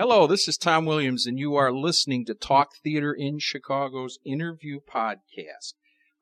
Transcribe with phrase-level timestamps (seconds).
[0.00, 4.80] Hello, this is Tom Williams, and you are listening to Talk Theater in Chicago's interview
[4.80, 5.74] podcast.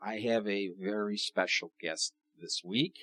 [0.03, 2.13] I have a very special guest
[2.43, 2.95] this week.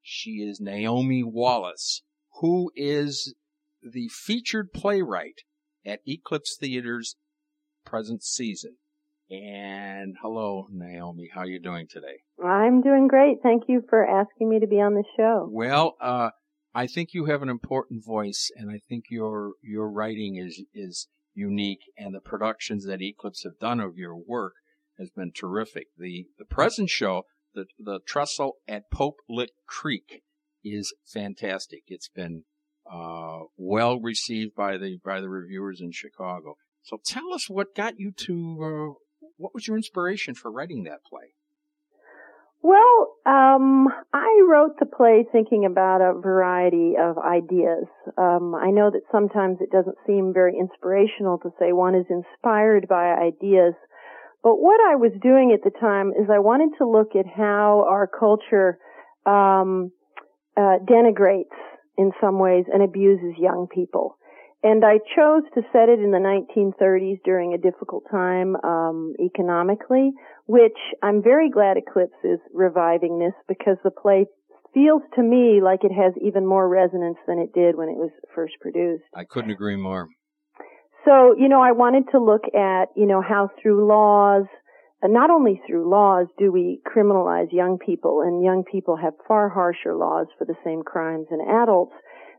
[0.00, 2.02] She is Naomi Wallace,
[2.40, 3.34] who is
[3.82, 5.40] the featured playwright
[5.84, 7.16] at Eclipse Theater's
[7.84, 8.76] present season.
[9.28, 11.30] And hello, Naomi.
[11.34, 12.20] How are you doing today?
[12.40, 13.38] I'm doing great.
[13.42, 15.48] Thank you for asking me to be on the show.
[15.50, 16.30] Well, uh,
[16.74, 21.08] I think you have an important voice, and I think your your writing is is
[21.34, 24.54] unique, and the productions that Eclipse have done of your work
[24.98, 25.88] has been terrific.
[25.98, 30.22] The the present show, the the Trestle at Pope Lick Creek,
[30.64, 31.82] is fantastic.
[31.88, 32.44] It's been
[32.90, 36.56] uh, well received by the by the reviewers in Chicago.
[36.82, 41.04] So tell us what got you to uh, what was your inspiration for writing that
[41.04, 41.34] play?
[42.62, 43.61] Well, um,
[44.52, 47.88] wrote the play thinking about a variety of ideas.
[48.18, 52.86] Um, I know that sometimes it doesn't seem very inspirational to say one is inspired
[52.86, 53.72] by ideas,
[54.42, 57.86] but what I was doing at the time is I wanted to look at how
[57.88, 58.78] our culture
[59.24, 59.90] um,
[60.54, 61.56] uh, denigrates
[61.96, 64.18] in some ways and abuses young people.
[64.64, 70.12] And I chose to set it in the 1930s during a difficult time um, economically,
[70.46, 74.26] which I'm very glad Eclipse is reviving this because the play
[74.74, 78.10] feels to me like it has even more resonance than it did when it was
[78.34, 79.04] first produced.
[79.14, 80.08] I couldn't agree more.
[81.04, 84.44] So, you know, I wanted to look at, you know, how through laws,
[85.02, 89.48] uh, not only through laws do we criminalize young people, and young people have far
[89.48, 91.94] harsher laws for the same crimes than adults,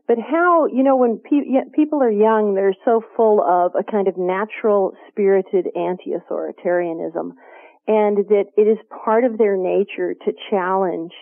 [0.08, 4.08] but how, you know, when pe- people are young, they're so full of a kind
[4.08, 7.32] of natural spirited anti-authoritarianism
[7.86, 11.12] and that it is part of their nature to challenge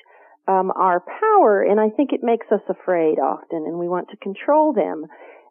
[0.49, 4.17] um, our power and I think it makes us afraid often and we want to
[4.17, 5.05] control them.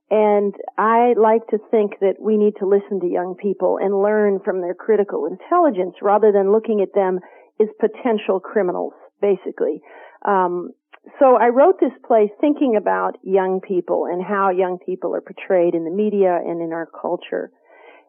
[0.09, 4.41] And I like to think that we need to listen to young people and learn
[4.44, 7.19] from their critical intelligence rather than looking at them
[7.62, 8.91] as potential criminals,
[9.22, 9.81] basically.
[10.28, 10.72] Um,
[11.19, 15.74] so I wrote this play thinking about young people and how young people are portrayed
[15.74, 17.50] in the media and in our culture.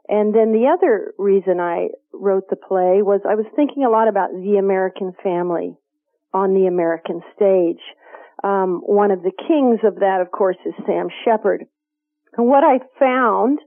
[0.09, 4.09] And then the other reason I wrote the play was I was thinking a lot
[4.09, 5.77] about the American family
[6.33, 7.83] on the American stage.
[8.43, 11.65] Um, one of the kings of that, of course, is Sam Shepard.
[12.37, 13.59] And what I found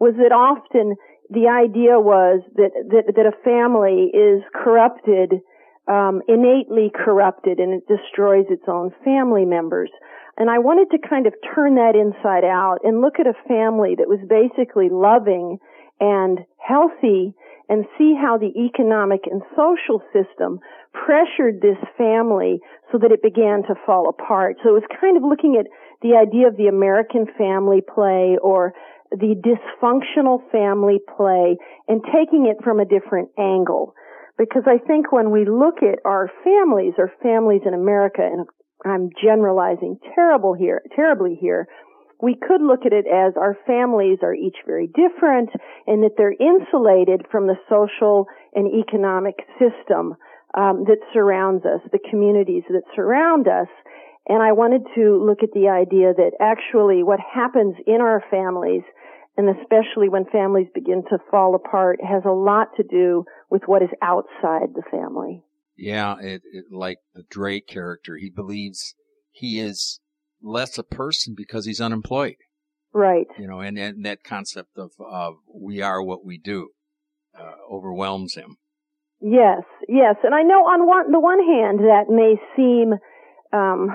[0.00, 0.96] was that often
[1.30, 5.42] the idea was that, that, that a family is corrupted
[5.88, 9.90] um, innately corrupted and it destroys its own family members.
[10.36, 13.94] And I wanted to kind of turn that inside out and look at a family
[13.96, 15.58] that was basically loving
[16.00, 17.32] and healthy
[17.68, 20.60] and see how the economic and social system
[20.92, 22.60] pressured this family
[22.92, 24.56] so that it began to fall apart.
[24.62, 25.66] So it was kind of looking at
[26.02, 28.72] the idea of the American family play or
[29.10, 31.56] the dysfunctional family play
[31.88, 33.94] and taking it from a different angle.
[34.38, 38.46] Because I think when we look at our families or families in America, and
[38.84, 41.66] I'm generalizing terrible here, terribly here,
[42.20, 45.50] we could look at it as our families are each very different
[45.86, 50.16] and that they're insulated from the social and economic system
[50.54, 53.68] um, that surrounds us, the communities that surround us.
[54.28, 58.82] And I wanted to look at the idea that actually what happens in our families
[59.36, 63.82] and especially when families begin to fall apart, has a lot to do with what
[63.82, 65.42] is outside the family.
[65.76, 68.94] Yeah, it, it, like the Dray character, he believes
[69.32, 70.00] he is
[70.46, 72.36] less a person because he's unemployed.
[72.92, 73.26] Right.
[73.38, 76.70] You know, and, and that concept of, of we are what we do
[77.38, 78.56] uh, overwhelms him.
[79.20, 82.92] Yes, yes, and I know on one, the one hand that may seem
[83.52, 83.88] um,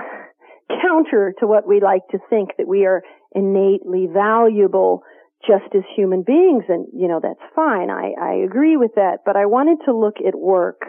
[0.82, 3.02] counter to what we like to think that we are
[3.34, 5.02] innately valuable
[5.46, 9.36] just as human beings and you know that's fine i i agree with that but
[9.36, 10.82] i wanted to look at work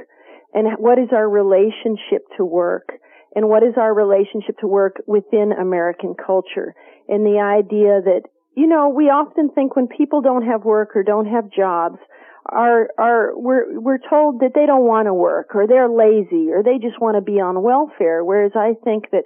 [0.54, 2.90] and what is our relationship to work
[3.36, 6.76] and what is our relationship to work within american culture
[7.08, 8.22] and the idea that
[8.56, 11.98] you know we often think when people don't have work or don't have jobs
[12.46, 16.62] are are we're we're told that they don't want to work or they're lazy or
[16.62, 19.24] they just want to be on welfare whereas i think that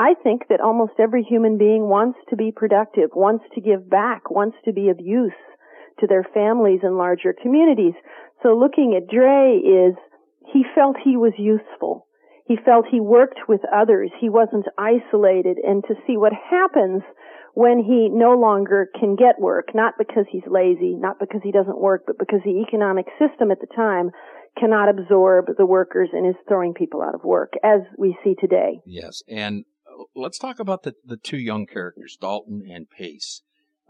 [0.00, 4.30] I think that almost every human being wants to be productive, wants to give back,
[4.30, 5.36] wants to be of use
[6.00, 7.92] to their families and larger communities.
[8.42, 9.94] So looking at Dray is
[10.54, 12.06] he felt he was useful.
[12.50, 14.10] He felt he worked with others.
[14.20, 17.02] He wasn't isolated and to see what happens
[17.54, 21.80] when he no longer can get work, not because he's lazy, not because he doesn't
[21.80, 24.10] work, but because the economic system at the time
[24.58, 28.80] cannot absorb the workers and is throwing people out of work, as we see today.
[28.84, 29.22] Yes.
[29.28, 29.64] And
[30.16, 33.42] let's talk about the, the two young characters, Dalton and Pace.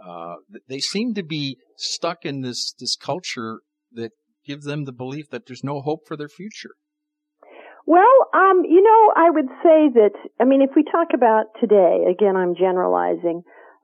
[0.06, 0.36] uh,
[0.68, 3.60] they seem to be stuck in this this culture
[3.92, 4.12] that
[4.46, 6.74] gives them the belief that there's no hope for their future.
[7.90, 12.06] Well, um, you know, I would say that, I mean, if we talk about today,
[12.08, 13.42] again, I'm generalizing,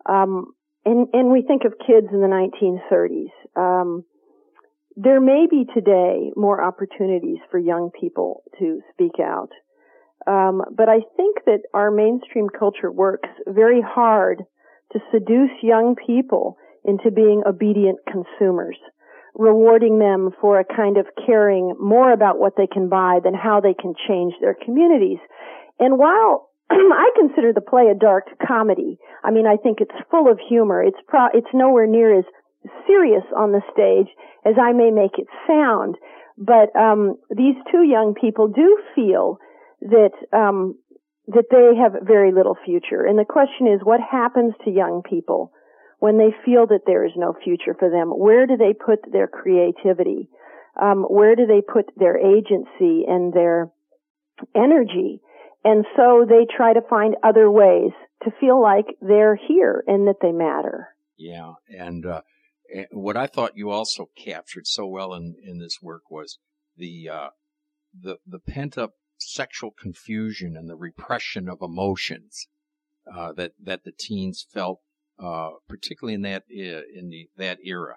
[0.09, 0.53] um,
[0.85, 4.05] and, and we think of kids in the 1930s, um,
[4.95, 9.51] there may be today more opportunities for young people to speak out.
[10.25, 14.45] Um, but I think that our mainstream culture works very hard
[14.93, 18.79] to seduce young people into being obedient consumers
[19.39, 23.61] rewarding them for a kind of caring more about what they can buy than how
[23.61, 25.19] they can change their communities.
[25.79, 30.31] And while I consider the play a dark comedy, I mean, I think it's full
[30.31, 30.83] of humor.
[30.83, 32.25] It's pro- it's nowhere near as
[32.87, 34.13] serious on the stage
[34.45, 35.97] as I may make it sound.
[36.39, 39.39] But um, these two young people do feel
[39.83, 40.77] that um,
[41.29, 43.05] that they have very little future.
[43.05, 45.53] And the question is, what happens to young people
[45.99, 48.09] when they feel that there is no future for them?
[48.09, 50.29] Where do they put their creativity?
[50.81, 53.71] Um, where do they put their agency and their
[54.55, 55.21] energy?
[55.65, 57.93] And so they try to find other ways
[58.25, 60.89] to feel like they're here and that they matter.
[61.17, 62.21] Yeah, and uh,
[62.93, 66.39] what I thought you also captured so well in, in this work was
[66.77, 67.29] the uh,
[67.99, 72.49] the the pent up sexual confusion and the repression of emotions
[73.13, 74.81] uh, that that the teens felt
[75.23, 77.97] uh, particularly in that in the that era.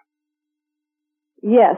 [1.42, 1.78] Yes.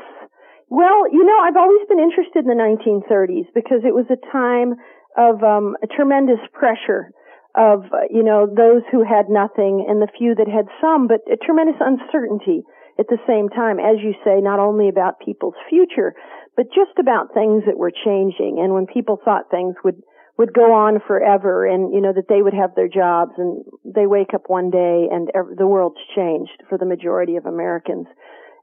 [0.69, 4.75] Well, you know, I've always been interested in the 1930s because it was a time
[5.17, 7.11] of um, a tremendous pressure
[7.55, 11.35] of you know those who had nothing and the few that had some, but a
[11.35, 12.63] tremendous uncertainty
[12.99, 16.13] at the same time, as you say, not only about people's future,
[16.55, 18.59] but just about things that were changing.
[18.61, 20.01] And when people thought things would
[20.37, 24.07] would go on forever and, you know, that they would have their jobs and they
[24.07, 28.07] wake up one day and the world's changed for the majority of Americans.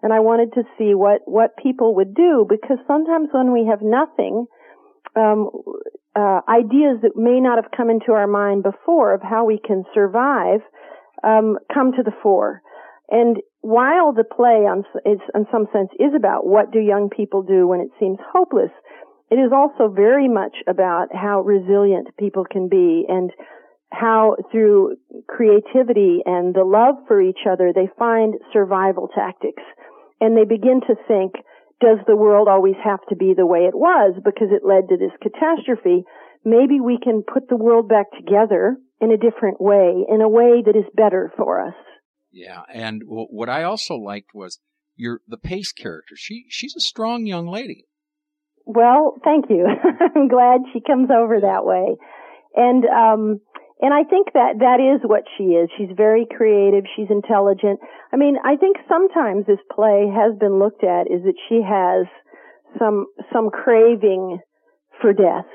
[0.03, 3.83] And I wanted to see what, what people would do because sometimes when we have
[3.83, 4.47] nothing,
[5.17, 5.51] um,
[6.17, 9.85] uh, ideas that may not have come into our mind before of how we can
[9.95, 10.61] survive,
[11.23, 12.63] um, come to the fore.
[13.11, 17.43] And while the play on, is, in some sense is about what do young people
[17.43, 18.71] do when it seems hopeless,
[19.31, 23.31] it is also very much about how resilient people can be and
[23.91, 24.97] how through
[25.29, 29.63] creativity and the love for each other they find survival tactics.
[30.21, 31.35] And they begin to think
[31.81, 34.97] does the world always have to be the way it was because it led to
[34.97, 36.05] this catastrophe?
[36.45, 40.63] Maybe we can put the world back together in a different way in a way
[40.65, 41.75] that is better for us.
[42.33, 44.59] Yeah and what i also liked was
[44.97, 46.15] your the pace character.
[46.17, 47.85] She she's a strong young lady
[48.69, 49.65] well, thank you.
[50.15, 51.97] I'm glad she comes over that way.
[52.55, 53.41] And um
[53.81, 55.71] and I think that that is what she is.
[55.79, 57.81] She's very creative, she's intelligent.
[58.13, 62.05] I mean, I think sometimes this play has been looked at is that she has
[62.79, 64.41] some some craving
[65.01, 65.49] for death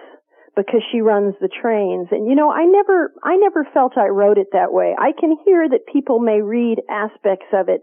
[0.56, 2.08] because she runs the trains.
[2.10, 4.96] And you know, I never I never felt I wrote it that way.
[4.98, 7.82] I can hear that people may read aspects of it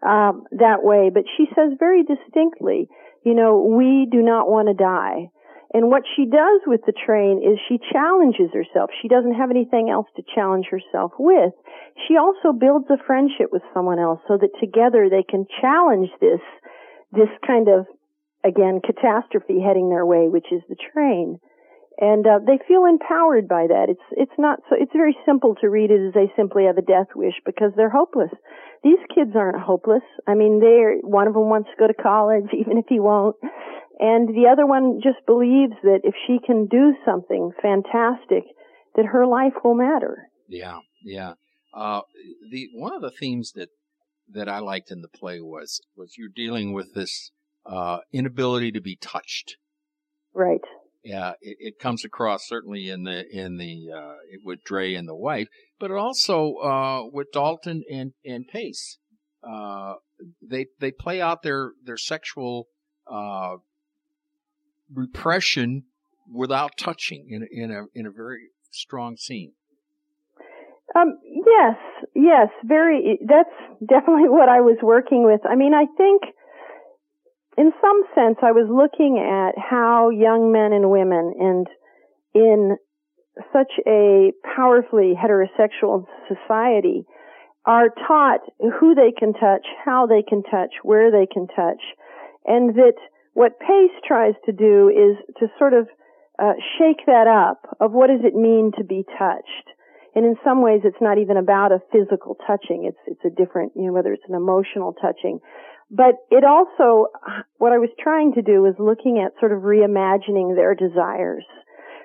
[0.00, 2.88] um that way, but she says very distinctly
[3.24, 5.28] you know, we do not want to die.
[5.72, 8.90] And what she does with the train is she challenges herself.
[9.00, 11.52] She doesn't have anything else to challenge herself with.
[12.08, 16.40] She also builds a friendship with someone else so that together they can challenge this,
[17.12, 17.86] this kind of,
[18.42, 21.38] again, catastrophe heading their way, which is the train.
[22.00, 23.86] And uh, they feel empowered by that.
[23.88, 24.76] It's it's not so.
[24.78, 27.90] It's very simple to read it as they simply have a death wish because they're
[27.90, 28.32] hopeless
[28.82, 30.02] these kids aren't hopeless.
[30.26, 33.36] I mean, they're, one of them wants to go to college, even if he won't.
[33.98, 38.44] And the other one just believes that if she can do something fantastic,
[38.96, 40.28] that her life will matter.
[40.48, 41.34] Yeah, yeah.
[41.74, 42.00] Uh,
[42.50, 43.68] the, one of the themes that,
[44.32, 47.30] that I liked in the play was, was you're dealing with this,
[47.66, 49.56] uh, inability to be touched.
[50.32, 50.62] Right
[51.02, 54.14] yeah, it, it, comes across certainly in the in the uh,
[54.44, 58.98] with Dray and the wife, but also uh, with Dalton and and Pace.
[59.42, 59.94] Uh,
[60.42, 62.68] they they play out their their sexual
[63.10, 63.56] uh,
[64.92, 65.84] repression
[66.32, 69.52] without touching in in a in a very strong scene.
[70.94, 71.76] Um, yes,
[72.14, 73.18] yes, very.
[73.26, 73.48] That's
[73.80, 75.40] definitely what I was working with.
[75.48, 76.22] I mean, I think
[77.60, 81.66] in some sense, I was looking at how young men and women and
[82.32, 82.76] in
[83.52, 87.04] such a powerfully heterosexual society
[87.66, 88.40] are taught
[88.80, 91.84] who they can touch, how they can touch, where they can touch,
[92.46, 92.96] and that
[93.34, 95.86] what Pace tries to do is to sort of
[96.40, 99.68] uh, shake that up of what does it mean to be touched.
[100.14, 102.88] And in some ways, it's not even about a physical touching.
[102.88, 105.38] It's, it's a different, you know, whether it's an emotional touching.
[105.90, 107.10] But it also,
[107.58, 111.44] what I was trying to do was looking at sort of reimagining their desires.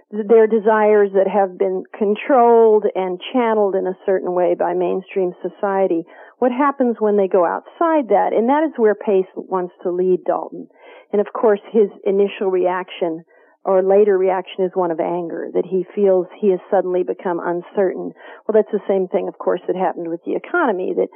[0.10, 6.06] Their desires that have been controlled and channeled in a certain way by mainstream society.
[6.40, 8.34] What happens when they go outside that?
[8.34, 10.68] And that is where Pace wants to lead Dalton.
[11.12, 13.24] And of course, his initial reaction
[13.66, 18.14] or later reaction is one of anger, that he feels he has suddenly become uncertain.
[18.46, 21.10] Well, that's the same thing, of course, that happened with the economy, that,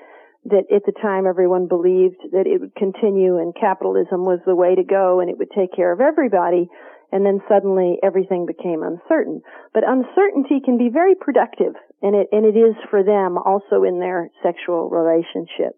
[0.45, 4.75] that at the time everyone believed that it would continue and capitalism was the way
[4.75, 6.67] to go and it would take care of everybody.
[7.11, 9.41] And then suddenly everything became uncertain.
[9.73, 13.99] But uncertainty can be very productive and it, and it is for them also in
[13.99, 15.73] their sexual relationship.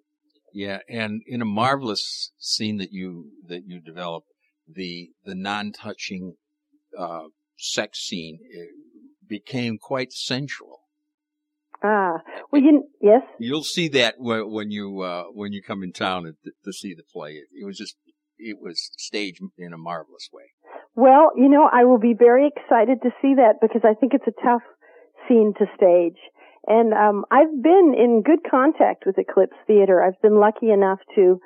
[0.53, 0.79] Yeah.
[0.89, 4.27] And in a marvelous scene that you, that you developed,
[4.67, 6.35] the, the non-touching
[6.97, 7.23] uh,
[7.57, 8.39] sex scene
[9.27, 10.81] became quite sensual.
[11.83, 12.17] Ah,
[12.51, 13.21] well, you yes.
[13.39, 16.93] You'll see that when, when you uh, when you come in town to, to see
[16.93, 17.31] the play.
[17.31, 17.95] It, it, was just
[18.37, 20.51] it was staged in a marvelous way.
[20.95, 24.27] Well, you know, I will be very excited to see that because I think it's
[24.27, 24.63] a tough
[25.27, 26.19] scene to stage.
[26.67, 30.03] And um, I've been in good contact with Eclipse Theater.
[30.03, 31.39] I've been lucky enough to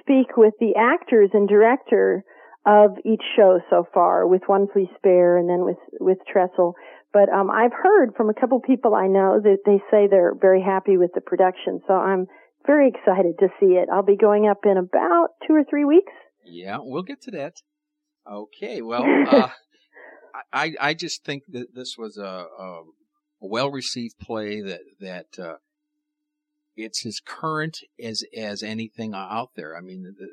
[0.00, 2.24] speak with the actors and director
[2.64, 6.74] of each show so far with One Flea Spare and then with, with Trestle.
[7.12, 10.62] But, um, I've heard from a couple people I know that they say they're very
[10.62, 11.80] happy with the production.
[11.86, 12.26] So I'm
[12.66, 13.88] very excited to see it.
[13.92, 16.12] I'll be going up in about two or three weeks.
[16.44, 17.56] Yeah, we'll get to that.
[18.30, 18.80] Okay.
[18.82, 19.48] Well, uh,
[20.52, 22.82] I, I just think that this was a, a
[23.40, 25.56] well received play that, that, uh,
[26.74, 29.76] it's as current as, as anything out there.
[29.76, 30.28] I mean, the,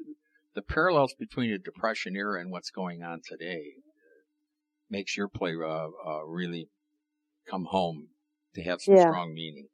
[0.56, 3.74] the parallels between the Depression era and what's going on today
[4.90, 6.70] makes your play uh, uh, really
[7.50, 8.10] come home
[8.56, 9.10] to have some yeah.
[9.10, 9.68] strong meaning.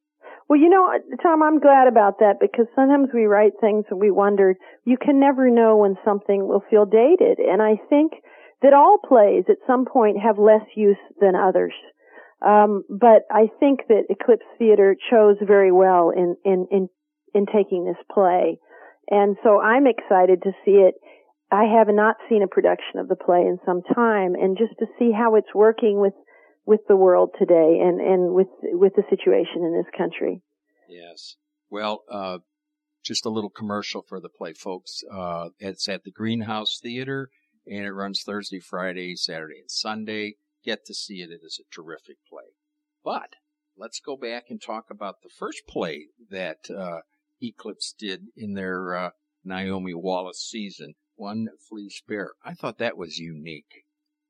[0.48, 0.91] Well, you know,
[1.24, 4.55] Tom, I'm glad about that because sometimes we write things and we wonder,
[4.86, 7.39] you can never know when something will feel dated.
[7.39, 8.13] And I think
[8.62, 11.74] that all plays at some point have less use than others.
[12.45, 16.89] Um, but I think that Eclipse Theater chose very well in, in, in,
[17.34, 18.60] in taking this play.
[19.10, 20.95] And so I'm excited to see it.
[21.52, 24.86] I have not seen a production of the play in some time and just to
[24.98, 26.14] see how it's working with,
[26.66, 30.42] with the world today and, and with, with the situation in this country.
[30.90, 31.36] Yes.
[31.70, 32.40] Well, uh,
[33.04, 35.04] just a little commercial for the play, folks.
[35.12, 37.30] Uh, it's at the Greenhouse Theater
[37.68, 40.36] and it runs Thursday, Friday, Saturday, and Sunday.
[40.64, 41.30] Get to see it.
[41.30, 42.56] It is a terrific play.
[43.04, 43.34] But
[43.78, 47.02] let's go back and talk about the first play that, uh,
[47.42, 49.10] Eclipse did in their uh,
[49.44, 52.31] Naomi Wallace season, One Flea Spare.
[52.43, 53.86] I thought that was unique.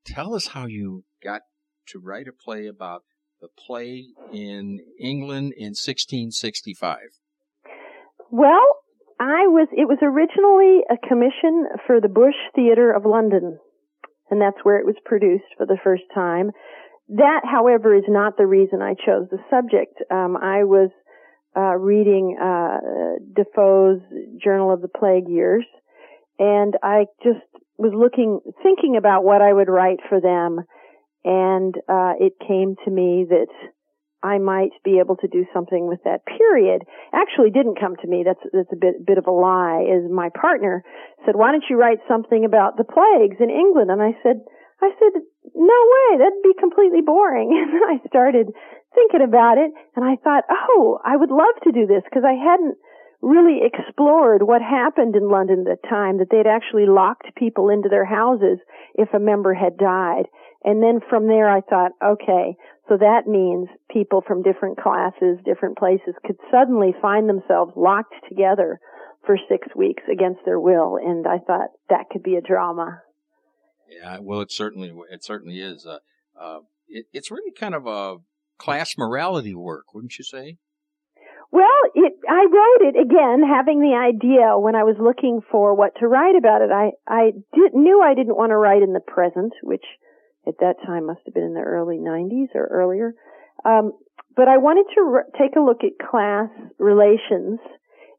[0.05, 1.41] Tell us how you got
[1.87, 3.03] to write a play about
[3.41, 6.97] the play in England in 1665.
[8.31, 8.65] Well,
[9.19, 13.59] I was, it was originally a commission for the Bush Theatre of London,
[14.29, 16.51] and that's where it was produced for the first time.
[17.09, 20.01] That, however, is not the reason I chose the subject.
[20.11, 20.89] Um, I was
[21.55, 22.77] uh, reading uh,
[23.33, 24.01] Defoe's
[24.43, 25.65] Journal of the Plague Years,
[26.39, 27.45] and I just
[27.77, 30.63] was looking, thinking about what I would write for them,
[31.23, 33.51] and uh, it came to me that
[34.23, 36.83] I might be able to do something with that period.
[37.13, 38.23] Actually, didn't come to me.
[38.25, 39.85] That's that's a bit bit of a lie.
[39.85, 40.83] Is my partner
[41.25, 44.41] said, "Why don't you write something about the plagues in England?" And I said,
[44.81, 45.21] "I said,
[45.53, 46.17] no way.
[46.17, 48.53] That'd be completely boring." And I started
[48.95, 52.33] thinking about it and I thought, oh, I would love to do this because I
[52.33, 52.79] hadn't
[53.25, 57.89] really explored what happened in London at the time, that they'd actually locked people into
[57.89, 58.59] their houses
[58.93, 60.25] if a member had died.
[60.63, 62.55] And then from there I thought, okay,
[62.87, 68.79] so that means people from different classes, different places could suddenly find themselves locked together
[69.25, 70.97] for six weeks against their will.
[70.97, 73.01] And I thought that could be a drama.
[73.89, 75.85] Yeah, well, it certainly, it certainly is.
[75.85, 75.99] Uh,
[76.39, 78.17] uh, it, it's really kind of a,
[78.57, 80.57] class morality work, wouldn't you say?
[81.55, 85.95] Well, it, I wrote it again, having the idea when I was looking for what
[86.01, 86.69] to write about it.
[86.69, 89.85] I, I did, knew I didn't want to write in the present, which
[90.45, 93.15] at that time must have been in the early 90s or earlier.
[93.63, 93.93] Um,
[94.35, 97.63] but I wanted to re- take a look at class relations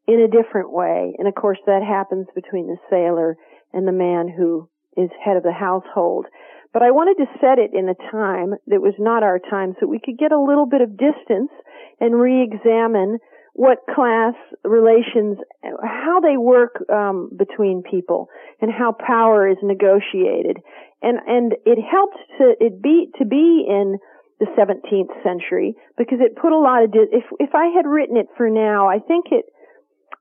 [0.07, 1.13] in a different way.
[1.19, 3.37] And of course that happens between the sailor
[3.71, 4.67] and the man who
[4.97, 6.25] is head of the household.
[6.73, 9.87] But I wanted to set it in a time that was not our time so
[9.87, 11.51] we could get a little bit of distance
[11.99, 13.19] and re-examine
[13.53, 15.39] what class relations,
[15.81, 18.29] how they work um, between people,
[18.61, 20.57] and how power is negotiated.
[21.01, 23.97] And and it helped to it be to be in
[24.39, 28.27] the 17th century because it put a lot of if if I had written it
[28.37, 29.45] for now, I think it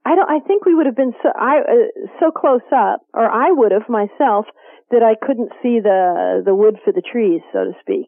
[0.07, 3.29] I don't I think we would have been so I uh, so close up or
[3.29, 4.47] I would have myself
[4.91, 8.07] that I couldn't see the the wood for the trees, so to speak.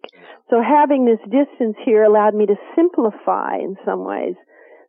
[0.49, 4.37] So having this distance here allowed me to simplify in some ways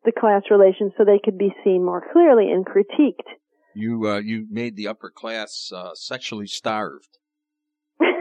[0.05, 3.25] the class relations so they could be seen more clearly and critiqued.
[3.73, 7.17] You uh, you made the upper class uh, sexually starved.
[7.99, 8.13] well,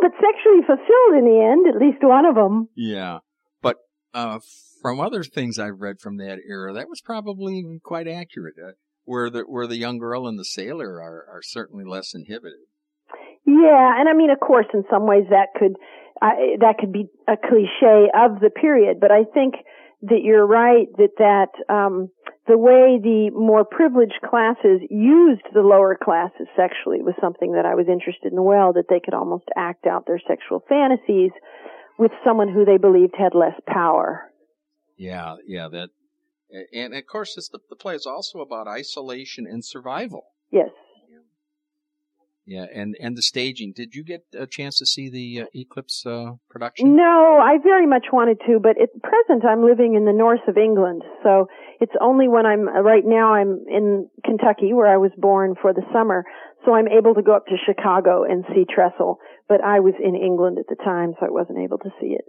[0.00, 2.68] but sexually fulfilled in the end, at least one of them.
[2.74, 3.18] Yeah,
[4.14, 4.38] uh,
[4.80, 8.54] from other things I've read from that era, that was probably quite accurate.
[8.62, 8.72] Uh,
[9.04, 12.66] where the where the young girl and the sailor are are certainly less inhibited.
[13.44, 15.74] Yeah, and I mean, of course, in some ways that could
[16.20, 19.54] uh, that could be a cliche of the period, but I think
[20.02, 22.08] that you're right that that um,
[22.46, 27.74] the way the more privileged classes used the lower classes sexually was something that I
[27.74, 31.30] was interested in well, that they could almost act out their sexual fantasies
[31.98, 34.30] with someone who they believed had less power.
[34.96, 35.90] Yeah, yeah, that,
[36.72, 40.24] and of course, the, the play is also about isolation and survival.
[40.50, 40.70] Yes.
[42.44, 43.72] Yeah, and and the staging.
[43.74, 46.96] Did you get a chance to see the uh, Eclipse uh, production?
[46.96, 50.58] No, I very much wanted to, but at present I'm living in the north of
[50.58, 51.46] England, so
[51.80, 55.82] it's only when I'm right now I'm in Kentucky where I was born for the
[55.92, 56.24] summer,
[56.64, 59.18] so I'm able to go up to Chicago and see Trestle.
[59.48, 62.24] But I was in England at the time, so I wasn't able to see it.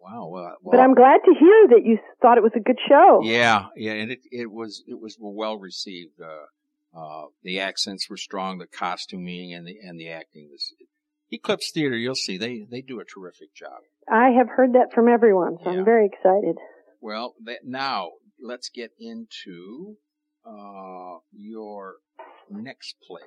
[0.00, 0.28] Wow.
[0.32, 3.20] Well, but I'm glad to hear that you thought it was a good show.
[3.22, 6.20] Yeah, yeah, and it it was it was well received.
[6.20, 10.72] Uh, uh, the accents were strong, the costuming and the and the acting was.
[11.30, 13.80] Eclipse Theater, you'll see they they do a terrific job.
[14.10, 15.78] I have heard that from everyone, so yeah.
[15.78, 16.56] I'm very excited.
[17.02, 19.96] Well, that, now let's get into
[20.46, 21.96] uh, your
[22.50, 23.22] next play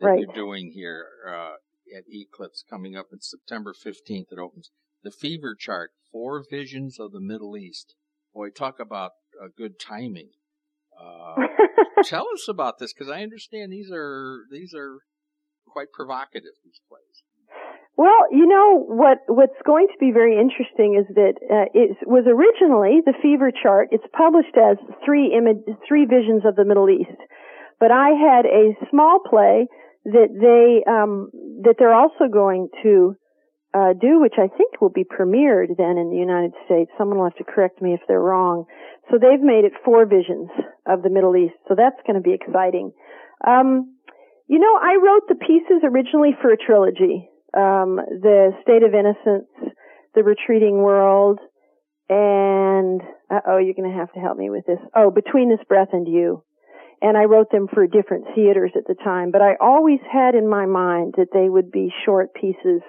[0.00, 0.20] that right.
[0.20, 1.54] you're doing here uh,
[1.96, 4.32] at Eclipse coming up in September 15th.
[4.32, 4.70] It opens
[5.02, 7.94] the Fever Chart: Four Visions of the Middle East.
[8.34, 10.30] Boy, talk about a good timing.
[10.98, 11.46] Uh,
[12.04, 14.98] tell us about this because I understand these are these are
[15.66, 16.52] quite provocative.
[16.64, 17.22] These plays.
[17.96, 22.24] Well, you know what what's going to be very interesting is that uh, it was
[22.24, 23.88] originally the fever chart.
[23.90, 27.20] It's published as three image three visions of the Middle East,
[27.78, 29.66] but I had a small play
[30.04, 31.30] that they um,
[31.62, 33.16] that they're also going to
[33.74, 36.90] uh, do, which I think will be premiered then in the United States.
[36.98, 38.64] Someone will have to correct me if they're wrong.
[39.10, 40.48] So they've made it four visions
[40.86, 41.54] of the Middle East.
[41.68, 42.92] So that's going to be exciting.
[43.46, 43.96] Um,
[44.48, 47.28] you know, I wrote the pieces originally for a trilogy.
[47.56, 49.48] Um, the State of Innocence,
[50.14, 51.38] The Retreating World,
[52.08, 54.78] and, oh, you're going to have to help me with this.
[54.94, 56.42] Oh, Between This Breath and You.
[57.02, 60.46] And I wrote them for different theaters at the time, but I always had in
[60.46, 62.82] my mind that they would be short pieces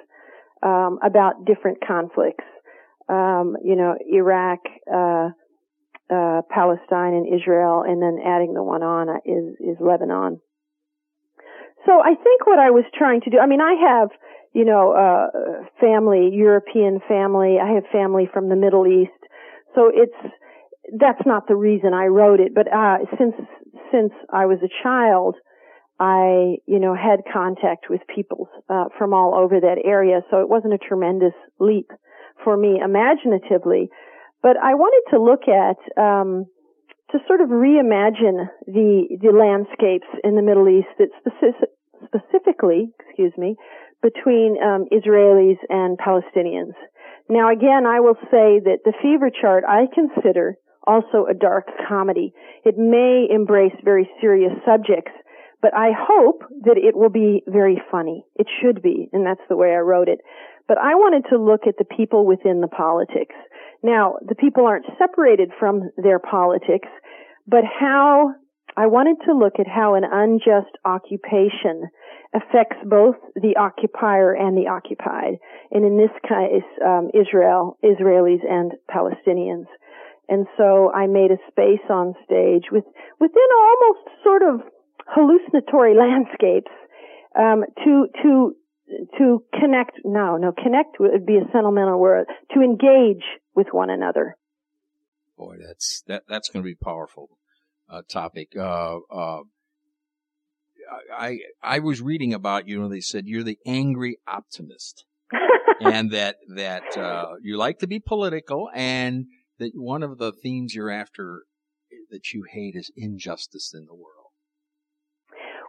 [0.62, 2.44] um, about different conflicts.
[3.08, 4.60] Um, you know, Iraq,
[4.92, 5.30] uh,
[6.14, 10.42] uh, Palestine, and Israel, and then adding the one on is is Lebanon.
[11.86, 13.40] So I think what I was trying to do.
[13.40, 14.10] I mean, I have
[14.54, 17.58] you know uh, family, European family.
[17.62, 19.12] I have family from the Middle East.
[19.74, 20.34] So it's
[21.00, 23.36] that's not the reason I wrote it, but uh, since
[23.92, 25.36] since I was a child,
[26.00, 30.50] I, you know, had contact with people uh, from all over that area, so it
[30.50, 31.92] wasn't a tremendous leap
[32.44, 33.90] for me imaginatively.
[34.42, 36.46] But I wanted to look at um,
[37.12, 41.70] to sort of reimagine the the landscapes in the Middle East that specific,
[42.06, 43.56] specifically, excuse me,
[44.02, 46.74] between um, Israelis and Palestinians.
[47.30, 52.34] Now, again, I will say that the fever chart I consider also a dark comedy.
[52.66, 55.12] It may embrace very serious subjects,
[55.62, 58.26] but I hope that it will be very funny.
[58.36, 60.20] It should be, and that's the way I wrote it.
[60.68, 63.36] But I wanted to look at the people within the politics.
[63.84, 66.90] Now, the people aren't separated from their politics,
[67.48, 68.34] but how
[68.78, 71.90] I wanted to look at how an unjust occupation
[72.34, 75.36] affects both the occupier and the occupied,
[75.72, 79.66] and in this case, um, Israel, Israelis and Palestinians.
[80.32, 82.86] And so I made a space on stage with
[83.20, 84.62] within almost sort of
[85.06, 86.72] hallucinatory landscapes
[87.38, 88.56] um, to to
[89.18, 90.00] to connect.
[90.06, 92.28] No, no, connect would be a sentimental word.
[92.54, 94.38] To engage with one another.
[95.38, 97.28] Boy, that's that that's going to be powerful
[97.90, 98.54] uh, topic.
[98.58, 99.42] Uh, uh,
[101.14, 105.04] I I was reading about you, and they said you're the angry optimist,
[105.82, 109.26] and that that uh, you like to be political, and
[109.62, 111.44] that one of the themes you're after
[112.10, 114.34] that you hate is injustice in the world.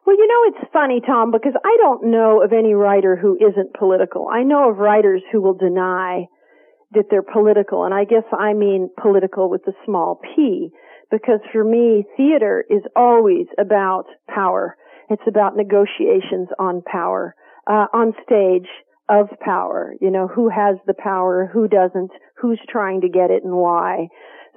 [0.07, 3.75] Well, you know, it's funny, Tom, because I don't know of any writer who isn't
[3.79, 4.29] political.
[4.29, 6.27] I know of writers who will deny
[6.93, 10.71] that they're political, and I guess I mean political with a small p,
[11.11, 14.77] because for me, theater is always about power.
[15.11, 17.35] It's about negotiations on power,
[17.71, 18.69] uh, on stage
[19.12, 19.94] of power.
[20.01, 24.09] You know, who has the power, who doesn't, who's trying to get it and why.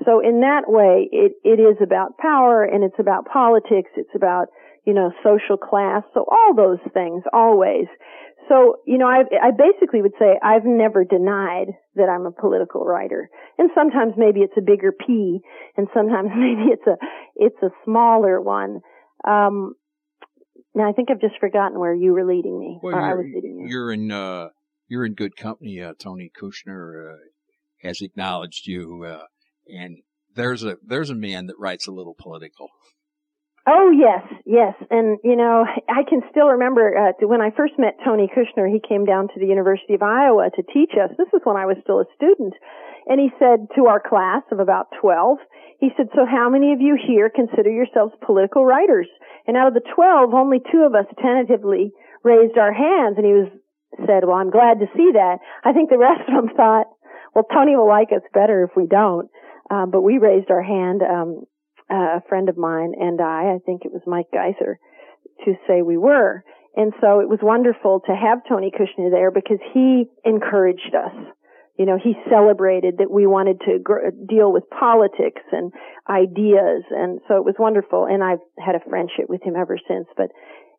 [0.05, 3.91] So in that way, it, it is about power and it's about politics.
[3.95, 4.47] It's about,
[4.85, 6.03] you know, social class.
[6.13, 7.87] So all those things always.
[8.47, 12.85] So, you know, I, I basically would say I've never denied that I'm a political
[12.85, 13.29] writer.
[13.57, 15.39] And sometimes maybe it's a bigger P
[15.77, 16.97] and sometimes maybe it's a,
[17.35, 18.81] it's a smaller one.
[19.27, 19.73] Um,
[20.75, 22.79] now I think I've just forgotten where you were leading me.
[22.83, 23.67] Well, I was leading you.
[23.69, 24.49] you're in, uh,
[24.87, 25.81] you're in good company.
[25.81, 27.17] Uh, Tony Kushner, uh,
[27.81, 29.25] has acknowledged you, uh,
[29.67, 29.97] and
[30.35, 32.69] there's a, there's a man that writes a little political.
[33.67, 37.97] Oh yes, yes, and you know I can still remember uh, when I first met
[38.05, 38.69] Tony Kushner.
[38.69, 41.09] He came down to the University of Iowa to teach us.
[41.17, 42.53] This is when I was still a student,
[43.07, 45.39] and he said to our class of about twelve,
[45.79, 49.09] he said, "So how many of you here consider yourselves political writers?"
[49.47, 51.89] And out of the twelve, only two of us tentatively
[52.23, 53.49] raised our hands, and he was
[54.05, 56.85] said, "Well, I'm glad to see that." I think the rest of them thought,
[57.33, 59.27] "Well, Tony will like us better if we don't."
[59.71, 61.01] Um, but we raised our hand.
[61.01, 61.45] Um,
[61.91, 64.79] uh, a friend of mine and I, I think it was Mike Geiser,
[65.45, 66.43] to say we were.
[66.75, 71.15] And so it was wonderful to have Tony Kushner there because he encouraged us.
[71.77, 75.71] You know, he celebrated that we wanted to gr- deal with politics and
[76.09, 76.83] ideas.
[76.89, 78.05] And so it was wonderful.
[78.09, 80.31] And I've had a friendship with him ever since, but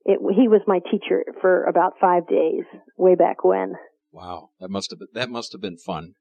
[0.04, 2.64] it, he was my teacher for about five days
[2.96, 3.74] way back when.
[4.12, 4.50] Wow.
[4.60, 6.14] That must have been, that must have been fun.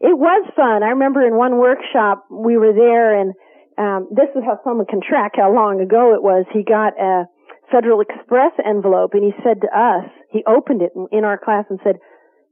[0.00, 0.82] It was fun.
[0.82, 3.34] I remember in one workshop we were there and
[3.78, 6.46] um, this is how someone can track how long ago it was.
[6.52, 7.28] He got a
[7.70, 11.80] Federal Express envelope and he said to us, he opened it in our class and
[11.84, 11.96] said,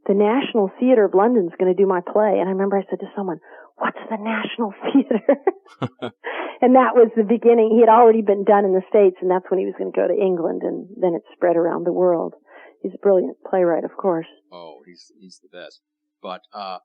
[0.06, 2.36] the National Theatre of London's going to do my play.
[2.36, 3.40] And I remember I said to someone,
[3.76, 5.40] what's the National Theatre?
[6.60, 7.72] and that was the beginning.
[7.72, 9.96] He had already been done in the States and that's when he was going to
[9.96, 12.34] go to England and then it spread around the world.
[12.82, 14.28] He's a brilliant playwright, of course.
[14.52, 15.80] Oh, he's, he's the best.
[16.20, 16.78] But, uh,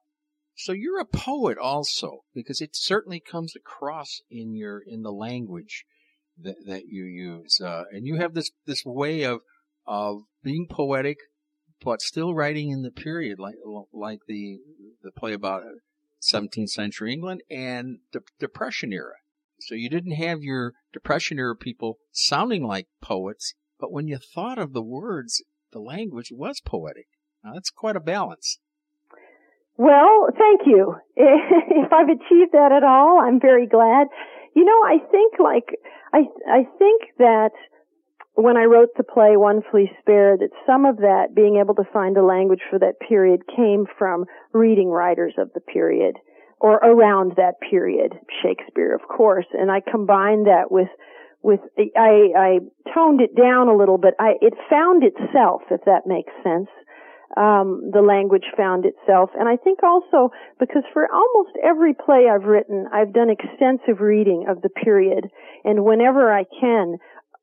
[0.59, 5.85] so you're a poet also, because it certainly comes across in your in the language
[6.37, 9.39] that that you use, uh, and you have this this way of
[9.87, 11.17] of being poetic,
[11.81, 13.55] but still writing in the period, like
[13.93, 14.59] like the
[15.01, 15.63] the play about
[16.21, 19.15] 17th century England and the Depression era.
[19.61, 24.57] So you didn't have your Depression era people sounding like poets, but when you thought
[24.57, 25.41] of the words,
[25.71, 27.07] the language was poetic.
[27.45, 28.59] Now that's quite a balance.
[29.79, 30.97] Well, thank you.
[31.15, 34.07] if I've achieved that at all, I'm very glad.
[34.53, 35.79] You know, I think like,
[36.13, 37.51] I, I think that
[38.33, 41.89] when I wrote the play One Flea Spare, that some of that, being able to
[41.93, 46.15] find a language for that period came from reading writers of the period
[46.59, 50.89] or around that period, Shakespeare, of course, and I combined that with
[51.41, 51.61] with
[51.95, 52.59] I I
[52.93, 56.67] toned it down a little but I it found itself if that makes sense
[57.37, 59.29] um, the language found itself.
[59.37, 64.45] And I think also because for almost every play I've written, I've done extensive reading
[64.49, 65.29] of the period,
[65.63, 66.97] and whenever I can,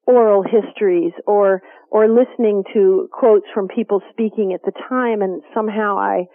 [0.06, 5.98] oral histories or or listening to quotes from people speaking at the time, and somehow
[5.98, 6.26] I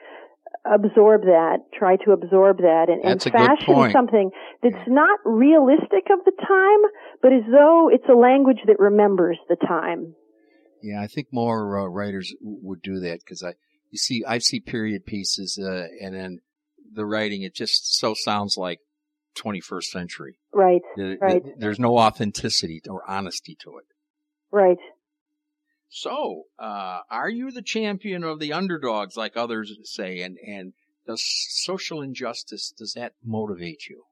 [0.66, 6.32] absorb that, try to absorb that, and, and fashion something that's not realistic of the
[6.32, 10.16] time, but as though it's a language that remembers the time.
[10.84, 13.54] Yeah, I think more uh, writers would do that because I,
[13.90, 16.40] you see, I see period pieces, uh, and then
[16.94, 18.80] the writing, it just so sounds like
[19.38, 20.40] 21st century.
[20.54, 20.82] Right.
[20.96, 21.44] The, right.
[21.44, 23.86] The, there's no authenticity or honesty to it.
[24.52, 24.80] Right.
[25.90, 30.72] So, uh, are you the champion of the underdogs, like others say, and and
[31.06, 34.06] does social injustice does that motivate you?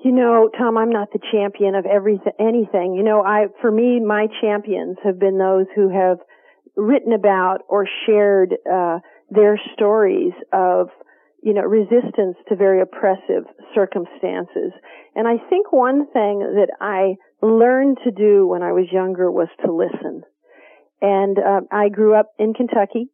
[0.00, 2.94] You know, Tom, I'm not the champion of everything, anything.
[2.94, 6.18] You know, I, for me, my champions have been those who have
[6.76, 8.98] written about or shared, uh,
[9.30, 10.88] their stories of,
[11.42, 14.72] you know, resistance to very oppressive circumstances.
[15.16, 19.48] And I think one thing that I learned to do when I was younger was
[19.64, 20.22] to listen.
[21.02, 23.10] And, uh, I grew up in Kentucky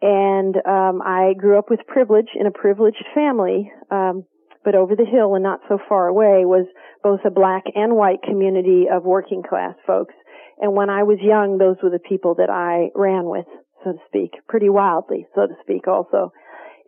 [0.00, 3.72] and, um, I grew up with privilege in a privileged family.
[3.90, 4.24] Um,
[4.64, 6.66] but over the hill and not so far away was
[7.02, 10.14] both a black and white community of working class folks.
[10.60, 13.46] And when I was young, those were the people that I ran with,
[13.82, 16.32] so to speak, pretty wildly, so to speak also.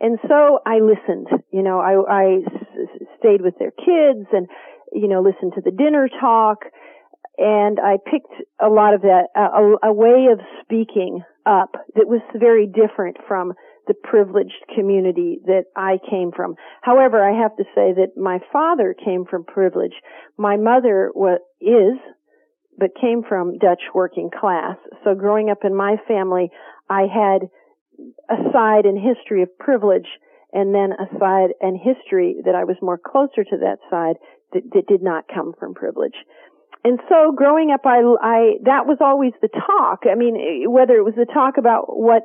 [0.00, 4.46] And so I listened, you know, I, I s- stayed with their kids and,
[4.92, 6.64] you know, listened to the dinner talk.
[7.38, 12.20] and I picked a lot of that, a, a way of speaking up that was
[12.36, 13.54] very different from
[13.86, 16.54] the privileged community that I came from.
[16.82, 19.94] However, I have to say that my father came from privilege.
[20.36, 21.98] My mother was, is,
[22.78, 24.76] but came from Dutch working class.
[25.04, 26.50] So growing up in my family,
[26.88, 27.48] I had
[28.28, 30.08] a side in history of privilege
[30.52, 34.16] and then a side and history that I was more closer to that side
[34.52, 36.14] that, that did not come from privilege
[36.84, 40.04] and so growing up, I, I, that was always the talk.
[40.04, 42.24] I mean, whether it was the talk about what,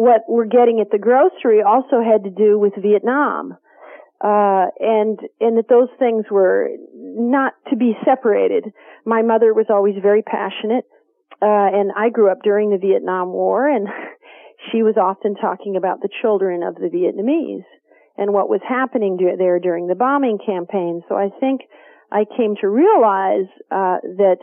[0.00, 3.52] what we're getting at the grocery also had to do with Vietnam.
[4.24, 8.64] Uh, and, and that those things were not to be separated.
[9.04, 10.84] My mother was always very passionate,
[11.42, 13.88] uh, and I grew up during the Vietnam War and
[14.72, 17.68] she was often talking about the children of the Vietnamese
[18.16, 21.02] and what was happening there during the bombing campaign.
[21.08, 21.60] So I think
[22.10, 24.40] I came to realize uh, that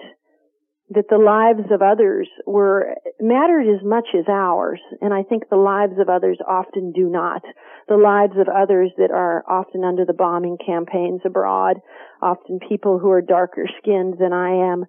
[0.90, 5.58] that the lives of others were mattered as much as ours, and I think the
[5.58, 7.42] lives of others often do not.
[7.90, 11.78] The lives of others that are often under the bombing campaigns abroad,
[12.22, 14.86] often people who are darker skinned than I am,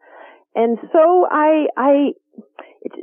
[0.55, 1.93] and so I, I,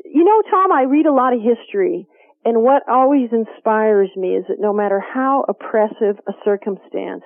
[0.05, 2.07] you know, Tom, I read a lot of history,
[2.43, 7.23] and what always inspires me is that no matter how oppressive a circumstance,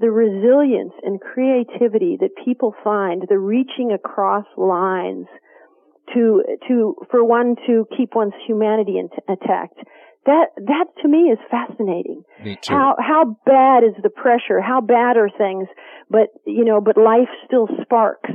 [0.00, 5.26] the resilience and creativity that people find, the reaching across lines
[6.12, 9.78] to, to, for one to keep one's humanity intact.
[10.26, 12.22] That, that to me is fascinating.
[12.42, 12.74] Me too.
[12.74, 14.60] How, how bad is the pressure?
[14.60, 15.68] How bad are things?
[16.10, 18.30] But, you know, but life still sparks.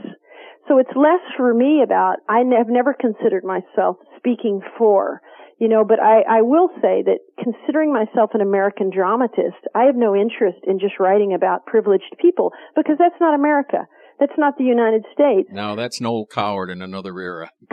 [0.68, 5.22] So it's less for me about, I have never considered myself speaking for
[5.60, 9.96] you know, but I, I will say that considering myself an American dramatist, I have
[9.96, 13.86] no interest in just writing about privileged people because that's not America.
[14.20, 15.50] That's not the United States.
[15.52, 17.52] No, that's Noel Coward in another era.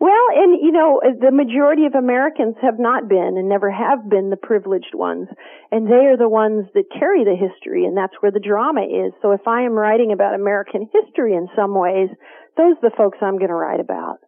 [0.00, 4.30] well, and you know, the majority of Americans have not been and never have been
[4.30, 5.28] the privileged ones.
[5.70, 9.12] And they are the ones that carry the history and that's where the drama is.
[9.22, 12.08] So if I am writing about American history in some ways,
[12.56, 14.18] those are the folks I'm going to write about.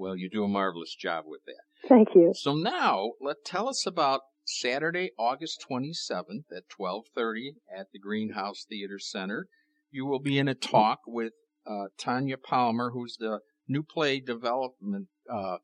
[0.00, 1.86] Well, you do a marvelous job with that.
[1.86, 2.32] Thank you.
[2.34, 8.98] So now, let tell us about Saturday, August 27th at 12:30 at the Greenhouse Theater
[8.98, 9.46] Center.
[9.90, 11.34] You will be in a talk with
[11.66, 15.58] uh, Tanya Palmer, who's the new play development uh,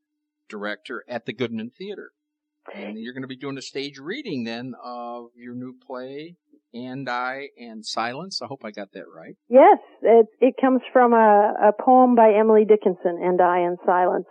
[0.50, 2.12] director at the Goodman Theater.
[2.74, 6.36] And you're going to be doing a stage reading then of your new play,
[6.74, 8.40] and I and Silence.
[8.42, 9.36] I hope I got that right.
[9.48, 14.26] Yes, it, it comes from a, a poem by Emily Dickinson, And I and Silence.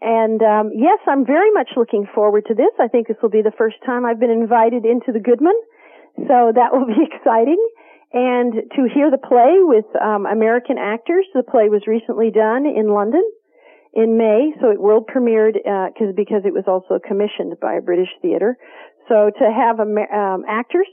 [0.00, 2.72] And um, yes, I'm very much looking forward to this.
[2.80, 5.56] I think this will be the first time I've been invited into the Goodman,
[6.26, 7.60] so that will be exciting.
[8.12, 12.92] And to hear the play with um, American actors, the play was recently done in
[12.92, 13.22] London
[13.96, 17.80] in May, so it world premiered uh, cause, because it was also commissioned by a
[17.80, 18.58] British theater.
[19.08, 20.88] So to have um, actors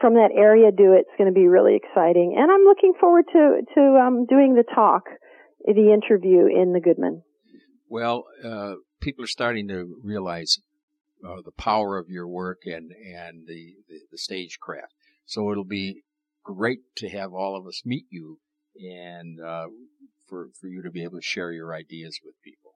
[0.00, 1.06] from that area do it.
[1.06, 2.36] It's going to be really exciting.
[2.38, 5.04] And I'm looking forward to, to um, doing the talk,
[5.64, 7.22] the interview in the Goodman.
[7.88, 10.58] Well, uh, people are starting to realize
[11.26, 14.92] uh, the power of your work and, and the, the, the stagecraft.
[15.26, 16.02] So it'll be
[16.44, 18.38] great to have all of us meet you
[18.76, 19.66] and uh,
[20.28, 22.72] for, for you to be able to share your ideas with people.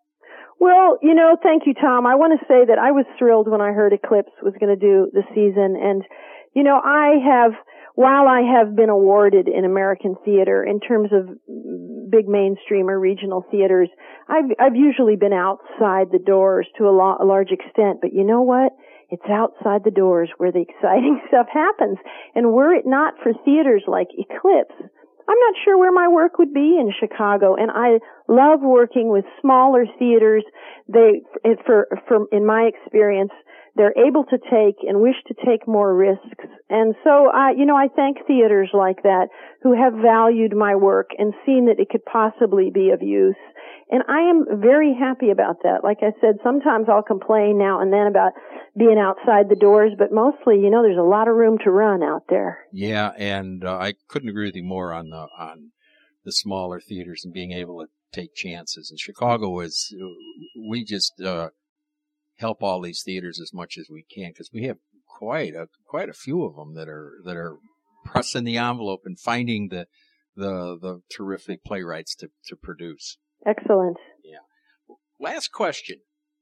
[0.61, 2.07] Well, you know, thank you, Tom.
[2.07, 4.81] I want to say that I was thrilled when I heard Eclipse was going to
[4.81, 6.03] do the season and
[6.55, 7.53] you know, I have,
[7.95, 11.29] while I have been awarded in American theater in terms of
[12.11, 13.88] big mainstream or regional theaters,
[14.29, 18.25] I've, I've usually been outside the doors to a, lo- a large extent, but you
[18.25, 18.73] know what?
[19.11, 21.99] It's outside the doors where the exciting stuff happens.
[22.35, 24.75] And were it not for theaters like Eclipse,
[25.27, 27.55] I'm not sure where my work would be in Chicago.
[27.57, 30.45] And I love working with smaller theaters.
[30.87, 31.23] They,
[31.64, 33.33] for, for, in my experience,
[33.77, 36.47] they're able to take and wish to take more risks.
[36.71, 39.29] And so I, you know, I thank theaters like that
[39.63, 43.37] who have valued my work and seen that it could possibly be of use.
[43.91, 45.85] And I am very happy about that.
[45.85, 48.33] Like I said, sometimes I'll complain now and then about
[48.77, 52.03] being outside the doors, but mostly, you know, there's a lot of room to run
[52.03, 52.67] out there.
[52.73, 55.71] Yeah, and uh, I couldn't agree with you more on the on
[56.25, 58.91] the smaller theaters and being able to take chances.
[58.91, 59.95] And Chicago is,
[60.69, 61.51] we just uh,
[62.37, 66.09] help all these theaters as much as we can because we have quite a quite
[66.09, 67.59] a few of them that are that are
[68.05, 69.87] pressing the envelope and finding the
[70.37, 73.18] the the terrific playwrights to to produce.
[73.47, 73.97] Excellent.
[74.25, 74.38] Yeah.
[75.20, 75.99] Last question.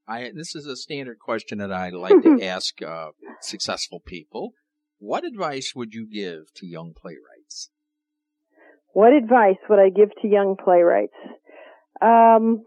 [0.08, 4.52] I this is a standard question that I like to ask uh, successful people.
[4.98, 7.70] What advice would you give to young playwrights?
[8.92, 11.14] What advice would I give to young playwrights?
[12.00, 12.64] Um,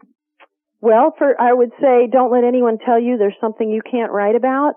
[0.86, 4.36] well, for I would say, don't let anyone tell you there's something you can't write
[4.36, 4.76] about,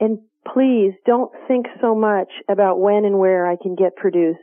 [0.00, 0.18] and
[0.50, 4.40] please don't think so much about when and where I can get produced.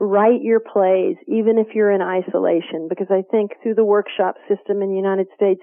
[0.00, 4.82] Write your plays, even if you're in isolation, because I think through the workshop system
[4.82, 5.60] in the United States,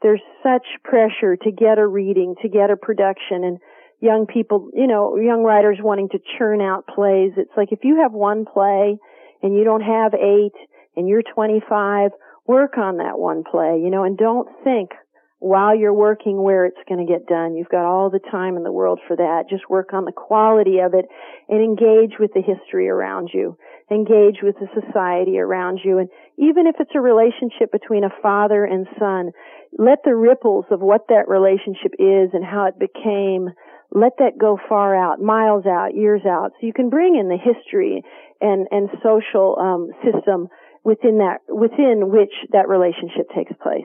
[0.00, 3.58] there's such pressure to get a reading, to get a production, and
[3.98, 7.32] young people, you know, young writers wanting to churn out plays.
[7.36, 8.96] It's like if you have one play
[9.42, 10.54] and you don't have eight
[10.94, 12.12] and you're 25,
[12.50, 14.90] work on that one play, you know, and don't think
[15.38, 17.54] while you're working where it's going to get done.
[17.54, 19.44] You've got all the time in the world for that.
[19.48, 21.06] Just work on the quality of it
[21.48, 23.56] and engage with the history around you.
[23.90, 25.98] Engage with the society around you.
[25.98, 29.30] And even if it's a relationship between a father and son,
[29.78, 33.48] let the ripples of what that relationship is and how it became,
[33.92, 36.50] let that go far out, miles out, years out.
[36.60, 38.02] So you can bring in the history
[38.42, 40.48] and, and social um, system
[40.84, 43.84] within that, within which that relationship takes place.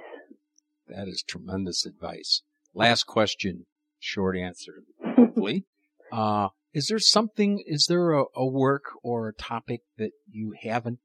[0.87, 2.41] That is tremendous advice.
[2.73, 3.65] Last question,
[3.99, 4.83] short answer,
[5.15, 5.65] hopefully.
[6.11, 10.99] uh, is there something, is there a, a, work or a topic that you haven't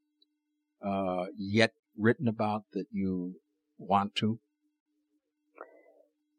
[0.84, 3.36] uh, yet written about that you
[3.78, 4.40] want to?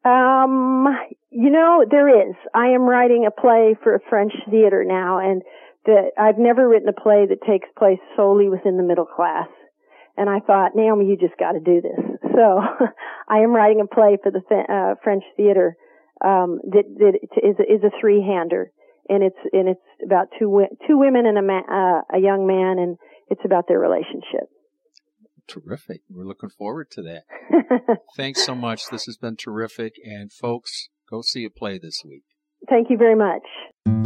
[0.03, 0.87] Um,
[1.29, 2.35] you know, there is.
[2.53, 5.43] I am writing a play for a French theater now, and
[5.86, 9.48] the, I've never written a play that takes place solely within the middle class.
[10.17, 12.06] And I thought, Naomi, you just got to do this.
[12.32, 12.62] So
[13.28, 15.76] I am writing a play for the uh, French theater
[16.24, 18.72] um, that, that is, is a three-hander,
[19.10, 22.82] and it's and it's about two two women and a man, uh, a young man,
[22.82, 24.48] and it's about their relationship.
[25.48, 26.04] Terrific.
[26.10, 27.24] We're looking forward to that.
[28.15, 28.84] Thanks so much.
[28.89, 32.24] This has been terrific, and folks, go see a play this week.
[32.70, 34.00] Thank you very much.